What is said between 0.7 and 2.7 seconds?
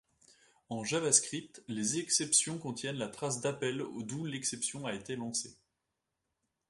JavaScript, les exceptions